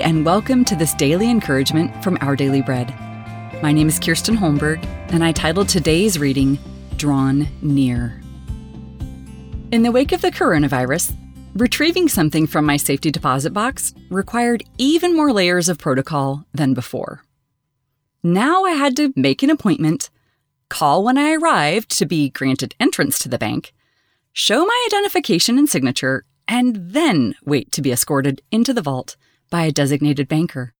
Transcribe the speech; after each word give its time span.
And 0.00 0.24
welcome 0.24 0.64
to 0.66 0.76
this 0.76 0.94
daily 0.94 1.28
encouragement 1.28 2.04
from 2.04 2.18
Our 2.20 2.36
Daily 2.36 2.62
Bread. 2.62 2.94
My 3.62 3.72
name 3.72 3.88
is 3.88 3.98
Kirsten 3.98 4.36
Holmberg, 4.36 4.84
and 5.12 5.24
I 5.24 5.32
titled 5.32 5.68
today's 5.68 6.20
reading, 6.20 6.56
Drawn 6.96 7.48
Near. 7.62 8.20
In 9.72 9.82
the 9.82 9.90
wake 9.90 10.12
of 10.12 10.22
the 10.22 10.30
coronavirus, 10.30 11.16
retrieving 11.54 12.08
something 12.08 12.46
from 12.46 12.64
my 12.64 12.76
safety 12.76 13.10
deposit 13.10 13.52
box 13.52 13.92
required 14.08 14.62
even 14.78 15.16
more 15.16 15.32
layers 15.32 15.68
of 15.68 15.78
protocol 15.78 16.44
than 16.54 16.74
before. 16.74 17.24
Now 18.22 18.64
I 18.64 18.72
had 18.72 18.94
to 18.96 19.12
make 19.16 19.42
an 19.42 19.50
appointment, 19.50 20.10
call 20.68 21.02
when 21.02 21.18
I 21.18 21.32
arrived 21.32 21.90
to 21.98 22.06
be 22.06 22.30
granted 22.30 22.76
entrance 22.78 23.18
to 23.20 23.28
the 23.28 23.38
bank, 23.38 23.72
show 24.32 24.64
my 24.64 24.86
identification 24.88 25.58
and 25.58 25.68
signature, 25.68 26.24
and 26.46 26.76
then 26.76 27.34
wait 27.44 27.72
to 27.72 27.82
be 27.82 27.90
escorted 27.90 28.42
into 28.52 28.72
the 28.72 28.82
vault 28.82 29.16
by 29.50 29.64
a 29.64 29.72
designated 29.72 30.28
banker. 30.28 30.74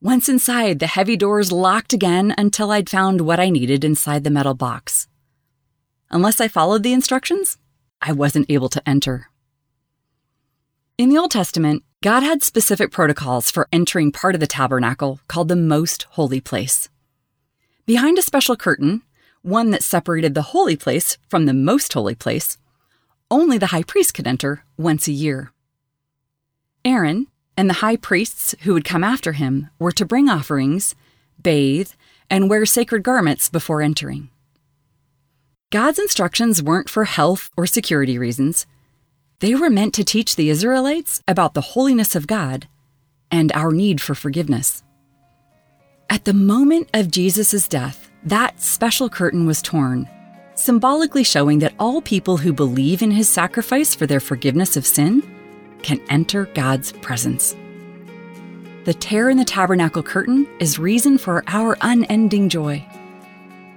Once 0.00 0.28
inside, 0.28 0.78
the 0.78 0.86
heavy 0.86 1.16
doors 1.16 1.50
locked 1.50 1.92
again 1.92 2.34
until 2.36 2.70
I'd 2.70 2.90
found 2.90 3.22
what 3.22 3.40
I 3.40 3.48
needed 3.48 3.84
inside 3.84 4.24
the 4.24 4.30
metal 4.30 4.54
box. 4.54 5.08
Unless 6.10 6.40
I 6.40 6.48
followed 6.48 6.82
the 6.82 6.92
instructions, 6.92 7.56
I 8.02 8.12
wasn't 8.12 8.50
able 8.50 8.68
to 8.68 8.86
enter. 8.88 9.30
In 10.98 11.08
the 11.08 11.18
Old 11.18 11.30
Testament, 11.30 11.82
God 12.02 12.22
had 12.22 12.42
specific 12.42 12.92
protocols 12.92 13.50
for 13.50 13.66
entering 13.72 14.12
part 14.12 14.34
of 14.34 14.40
the 14.40 14.46
tabernacle 14.46 15.20
called 15.26 15.48
the 15.48 15.56
Most 15.56 16.02
Holy 16.10 16.40
Place. 16.40 16.88
Behind 17.86 18.18
a 18.18 18.22
special 18.22 18.56
curtain, 18.56 19.02
one 19.42 19.70
that 19.70 19.82
separated 19.82 20.34
the 20.34 20.50
holy 20.52 20.76
place 20.76 21.18
from 21.28 21.46
the 21.46 21.54
most 21.54 21.92
holy 21.92 22.14
place, 22.14 22.58
only 23.30 23.58
the 23.58 23.68
high 23.68 23.82
priest 23.82 24.14
could 24.14 24.26
enter 24.26 24.64
once 24.76 25.08
a 25.08 25.12
year. 25.12 25.52
Aaron 26.84 27.26
and 27.56 27.68
the 27.68 27.74
high 27.74 27.96
priests 27.96 28.54
who 28.62 28.72
would 28.72 28.84
come 28.84 29.04
after 29.04 29.32
him 29.32 29.70
were 29.78 29.92
to 29.92 30.04
bring 30.04 30.28
offerings, 30.28 30.94
bathe, 31.42 31.90
and 32.30 32.50
wear 32.50 32.66
sacred 32.66 33.02
garments 33.02 33.48
before 33.48 33.82
entering. 33.82 34.30
God's 35.70 35.98
instructions 35.98 36.62
weren't 36.62 36.88
for 36.88 37.04
health 37.04 37.50
or 37.56 37.66
security 37.66 38.18
reasons. 38.18 38.66
They 39.40 39.54
were 39.54 39.70
meant 39.70 39.94
to 39.94 40.04
teach 40.04 40.36
the 40.36 40.48
Israelites 40.48 41.20
about 41.26 41.54
the 41.54 41.60
holiness 41.60 42.14
of 42.14 42.26
God 42.26 42.68
and 43.30 43.50
our 43.52 43.72
need 43.72 44.00
for 44.00 44.14
forgiveness. 44.14 44.82
At 46.08 46.24
the 46.24 46.34
moment 46.34 46.90
of 46.94 47.10
Jesus' 47.10 47.66
death, 47.66 48.10
that 48.24 48.60
special 48.60 49.08
curtain 49.08 49.46
was 49.46 49.60
torn, 49.60 50.08
symbolically 50.54 51.24
showing 51.24 51.58
that 51.58 51.74
all 51.78 52.00
people 52.00 52.36
who 52.36 52.52
believe 52.52 53.02
in 53.02 53.10
his 53.10 53.28
sacrifice 53.28 53.94
for 53.94 54.06
their 54.06 54.20
forgiveness 54.20 54.76
of 54.76 54.86
sin 54.86 55.22
can 55.84 56.00
enter 56.08 56.46
God's 56.46 56.90
presence. 56.90 57.54
The 58.84 58.94
tear 58.94 59.30
in 59.30 59.38
the 59.38 59.44
tabernacle 59.44 60.02
curtain 60.02 60.48
is 60.58 60.78
reason 60.78 61.18
for 61.18 61.44
our 61.46 61.76
unending 61.80 62.48
joy. 62.48 62.84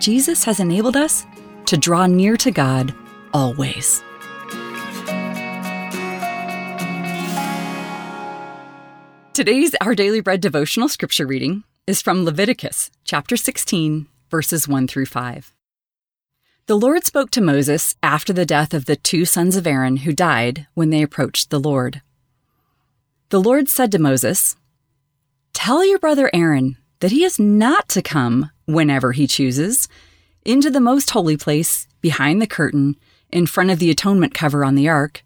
Jesus 0.00 0.44
has 0.44 0.60
enabled 0.60 0.96
us 0.96 1.26
to 1.66 1.76
draw 1.76 2.06
near 2.06 2.36
to 2.38 2.50
God 2.50 2.94
always. 3.34 4.02
Today's 9.34 9.74
Our 9.80 9.94
Daily 9.94 10.20
Bread 10.20 10.40
devotional 10.40 10.88
scripture 10.88 11.26
reading 11.26 11.64
is 11.86 12.02
from 12.02 12.24
Leviticus 12.24 12.90
chapter 13.04 13.36
16, 13.36 14.08
verses 14.30 14.66
1 14.66 14.88
through 14.88 15.06
5. 15.06 15.54
The 16.68 16.76
Lord 16.76 17.06
spoke 17.06 17.30
to 17.30 17.40
Moses 17.40 17.96
after 18.02 18.30
the 18.30 18.44
death 18.44 18.74
of 18.74 18.84
the 18.84 18.94
two 18.94 19.24
sons 19.24 19.56
of 19.56 19.66
Aaron 19.66 19.96
who 19.96 20.12
died 20.12 20.66
when 20.74 20.90
they 20.90 21.00
approached 21.00 21.48
the 21.48 21.58
Lord. 21.58 22.02
The 23.30 23.40
Lord 23.40 23.70
said 23.70 23.90
to 23.92 23.98
Moses, 23.98 24.54
Tell 25.54 25.82
your 25.82 25.98
brother 25.98 26.28
Aaron 26.34 26.76
that 27.00 27.10
he 27.10 27.24
is 27.24 27.38
not 27.38 27.88
to 27.88 28.02
come 28.02 28.50
whenever 28.66 29.12
he 29.12 29.26
chooses 29.26 29.88
into 30.44 30.68
the 30.68 30.78
most 30.78 31.08
holy 31.08 31.38
place 31.38 31.88
behind 32.02 32.42
the 32.42 32.46
curtain 32.46 32.96
in 33.30 33.46
front 33.46 33.70
of 33.70 33.78
the 33.78 33.90
atonement 33.90 34.34
cover 34.34 34.62
on 34.62 34.74
the 34.74 34.90
ark, 34.90 35.24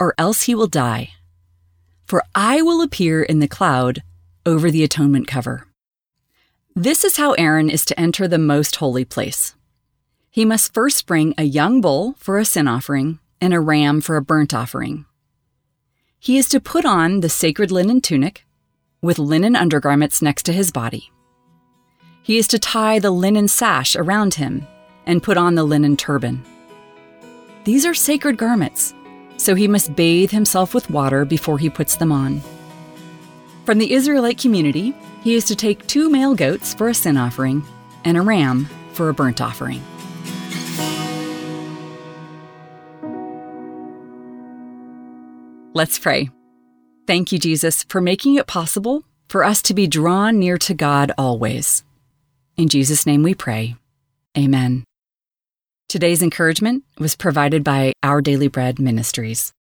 or 0.00 0.12
else 0.18 0.42
he 0.42 0.56
will 0.56 0.66
die. 0.66 1.10
For 2.04 2.24
I 2.34 2.62
will 2.62 2.82
appear 2.82 3.22
in 3.22 3.38
the 3.38 3.46
cloud 3.46 4.02
over 4.44 4.72
the 4.72 4.82
atonement 4.82 5.28
cover. 5.28 5.68
This 6.74 7.04
is 7.04 7.16
how 7.16 7.34
Aaron 7.34 7.70
is 7.70 7.84
to 7.84 8.00
enter 8.00 8.26
the 8.26 8.38
most 8.38 8.74
holy 8.74 9.04
place 9.04 9.54
he 10.34 10.44
must 10.44 10.74
first 10.74 11.06
bring 11.06 11.32
a 11.38 11.44
young 11.44 11.80
bull 11.80 12.16
for 12.18 12.40
a 12.40 12.44
sin 12.44 12.66
offering 12.66 13.20
and 13.40 13.54
a 13.54 13.60
ram 13.60 14.00
for 14.00 14.16
a 14.16 14.20
burnt 14.20 14.52
offering. 14.52 15.04
He 16.18 16.38
is 16.38 16.48
to 16.48 16.58
put 16.58 16.84
on 16.84 17.20
the 17.20 17.28
sacred 17.28 17.70
linen 17.70 18.00
tunic 18.00 18.44
with 19.00 19.20
linen 19.20 19.54
undergarments 19.54 20.20
next 20.20 20.42
to 20.46 20.52
his 20.52 20.72
body. 20.72 21.12
He 22.20 22.36
is 22.36 22.48
to 22.48 22.58
tie 22.58 22.98
the 22.98 23.12
linen 23.12 23.46
sash 23.46 23.94
around 23.94 24.34
him 24.34 24.66
and 25.06 25.22
put 25.22 25.36
on 25.36 25.54
the 25.54 25.62
linen 25.62 25.96
turban. 25.96 26.42
These 27.62 27.86
are 27.86 27.94
sacred 27.94 28.36
garments, 28.36 28.92
so 29.36 29.54
he 29.54 29.68
must 29.68 29.94
bathe 29.94 30.32
himself 30.32 30.74
with 30.74 30.90
water 30.90 31.24
before 31.24 31.58
he 31.58 31.70
puts 31.70 31.94
them 31.94 32.10
on. 32.10 32.42
From 33.64 33.78
the 33.78 33.92
Israelite 33.92 34.38
community, 34.38 34.96
he 35.22 35.36
is 35.36 35.44
to 35.44 35.54
take 35.54 35.86
two 35.86 36.10
male 36.10 36.34
goats 36.34 36.74
for 36.74 36.88
a 36.88 36.94
sin 36.94 37.16
offering 37.16 37.64
and 38.04 38.16
a 38.16 38.20
ram 38.20 38.68
for 38.94 39.10
a 39.10 39.14
burnt 39.14 39.40
offering. 39.40 39.80
Let's 45.76 45.98
pray. 45.98 46.30
Thank 47.08 47.32
you, 47.32 47.38
Jesus, 47.40 47.82
for 47.88 48.00
making 48.00 48.36
it 48.36 48.46
possible 48.46 49.02
for 49.28 49.42
us 49.42 49.60
to 49.62 49.74
be 49.74 49.88
drawn 49.88 50.38
near 50.38 50.56
to 50.58 50.72
God 50.72 51.10
always. 51.18 51.82
In 52.56 52.68
Jesus' 52.68 53.06
name 53.06 53.24
we 53.24 53.34
pray. 53.34 53.74
Amen. 54.38 54.84
Today's 55.88 56.22
encouragement 56.22 56.84
was 57.00 57.16
provided 57.16 57.64
by 57.64 57.92
Our 58.04 58.20
Daily 58.22 58.46
Bread 58.46 58.78
Ministries. 58.78 59.52